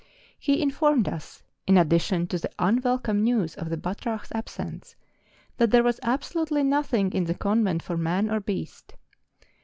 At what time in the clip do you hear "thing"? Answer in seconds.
6.83-7.13